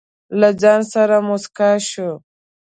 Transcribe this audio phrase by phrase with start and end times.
[0.39, 2.13] له ځانه سره موسکه شوه.